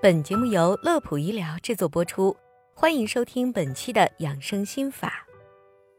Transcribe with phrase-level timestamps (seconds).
[0.00, 2.36] 本节目由乐普医疗制作播出，
[2.72, 5.26] 欢迎收听本期的养生心法。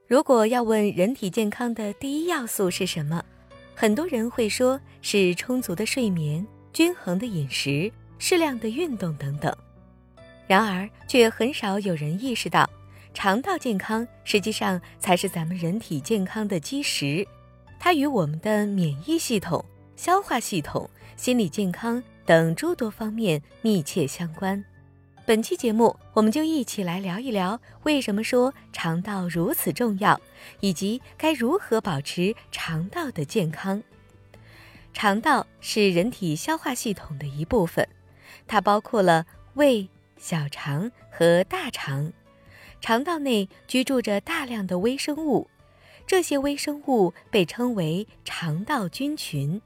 [0.07, 3.21] 如果要问人体健康的第一要素是什么，
[3.75, 9.53] 很多人会说是充足的睡眠、均衡的饮食、适量的运动等等。
[10.47, 12.69] 然而，却很少有人意识到，
[13.13, 17.27] 肠道健康实际上才是咱们人体健康的基石，
[17.77, 19.65] 它与我们的免疫系统、
[19.97, 22.01] 消化系统、心理健康。
[22.29, 24.63] 等诸多方面密切相关。
[25.25, 30.21] 本期节目，我们就一起来聊一聊为什么说肠道如此重要，
[30.59, 33.81] 以及该如何保持肠道的健康。
[34.93, 37.89] 肠道是人体消化系统的一部分，
[38.45, 39.25] 它包括了
[39.55, 42.13] 胃、小肠和大肠。
[42.79, 45.49] 肠道内居住着大量的微生物，
[46.05, 49.59] 这些微生物被称为肠道菌群。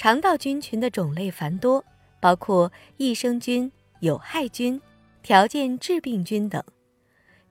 [0.00, 1.84] 肠道菌群的种类繁多，
[2.20, 4.80] 包括益生菌、有害菌、
[5.22, 6.64] 条件致病菌等。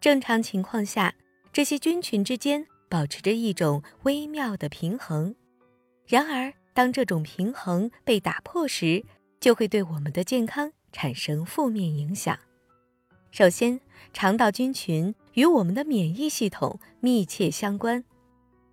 [0.01, 1.13] 正常情况下，
[1.53, 5.35] 这些菌群之间保持着一种微妙的平衡。
[6.07, 9.05] 然而，当这种平衡被打破时，
[9.39, 12.35] 就会对我们的健康产生负面影响。
[13.29, 13.79] 首先，
[14.11, 18.03] 肠道菌群与我们的免疫系统密切相关。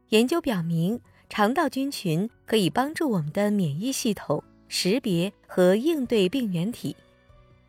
[0.09, 0.99] 研究表明。
[1.29, 6.97] 肠道菌群可以帮助我们的免疫系统识别和应对病原体。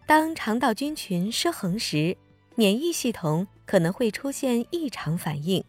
[0.05, 2.15] 当肠道菌群失衡时，
[2.55, 5.63] 免疫系统可能会出现异常反应，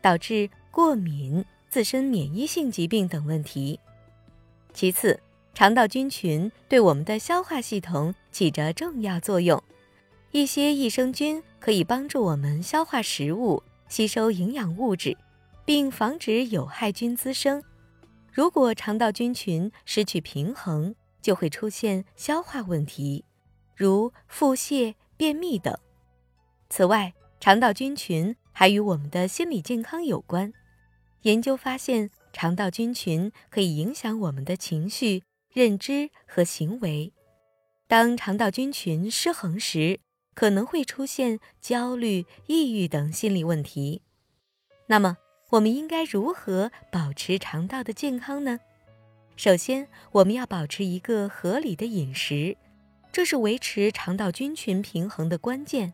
[0.00, 3.78] 导致过敏、自身免疫性疾病等问题。
[4.72, 5.20] 其次，
[5.52, 9.62] 肠道菌群对我们的消化系统起着重要作用。
[10.30, 15.14] 一些益生菌可以帮助我们消化食物、吸收营养物质。
[15.64, 17.62] 并防止有害菌滋生。
[18.32, 23.24] 如果肠道菌群失去平衡，就会出现消化问题，
[23.76, 25.76] 如腹泻、便秘等。
[26.68, 30.52] 此外，肠道菌群还与我们的心理健康有关。
[31.22, 35.22] 研究发现，肠道菌群可以影响我们的情绪、
[35.52, 37.12] 认知和行为。
[37.86, 40.00] 当肠道菌群失衡时，
[40.34, 44.00] 可能会出现焦虑、抑郁等心理问题。
[44.86, 45.18] 那么，
[45.52, 48.58] 我们应该如何保持肠道的健康呢？
[49.36, 52.56] 首先，我们要保持一个合理的饮食，
[53.12, 55.92] 这是维持肠道菌群平衡的关键。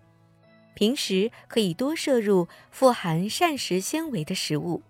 [0.74, 4.80] 平时可以多摄入富含膳食纤维的食物，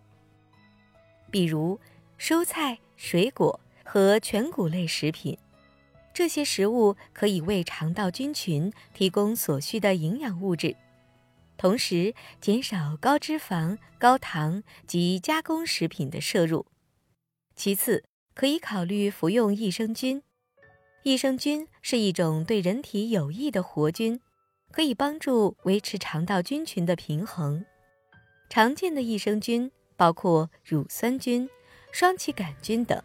[1.30, 1.80] 比如
[2.18, 5.38] 蔬菜、水果和全谷类食品。
[6.12, 10.76] 这些食物可以为肠道菌群提供所需的营养物质。
[11.58, 16.64] 同时，减少高脂肪、高糖及加工食品的摄入。
[17.56, 20.22] 其次，可以考虑服用益生菌。
[21.02, 24.20] 益生菌是一种对人体有益的活菌，
[24.70, 27.64] 可以帮助维持肠道菌群的平衡。
[28.48, 31.50] 常见的益生菌包括乳酸菌、
[31.90, 33.02] 双歧杆菌等。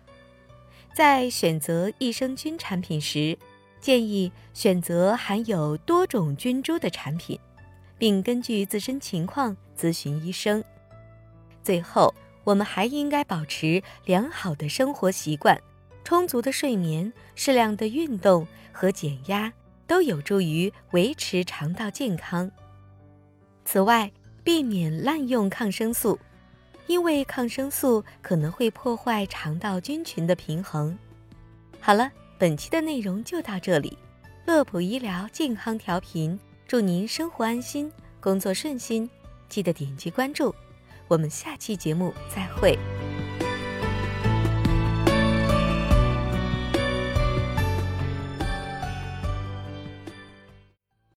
[0.94, 3.36] 在选择益生菌产品时，
[3.80, 7.40] 建议选择含有多种菌株的产品。
[8.04, 10.62] 并根据自身情况咨询医生。
[11.64, 15.58] 最后，我们还应该保持良好的生活习惯，
[16.04, 19.54] 充足的睡眠、适量的运动和减压
[19.88, 22.52] 都有助于维持肠道健康。
[23.64, 24.12] 此外，
[24.44, 26.20] 避免滥用抗生素，
[26.88, 31.00] 因为抗生素可能会破坏肠道菌群的平衡。
[31.80, 33.98] 好了，本期的内容就到这里。
[34.46, 36.38] 乐普医疗健康调频。
[36.74, 39.08] 祝您生活安心，工作顺心，
[39.48, 40.56] 记得点击关注，
[41.08, 42.76] 我们下期节目再会。